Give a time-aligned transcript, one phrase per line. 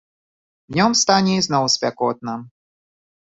[0.71, 2.33] Днём стане ізноў спякотна.